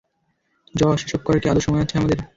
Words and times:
Josh, 0.75 0.99
এসব 1.05 1.21
করার 1.23 1.41
কি 1.41 1.47
আদৌ 1.49 1.61
সময় 1.63 1.83
আছে 1.83 1.95
আমাদের? 1.97 2.17